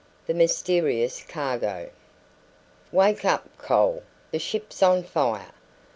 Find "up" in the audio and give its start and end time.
3.23-3.55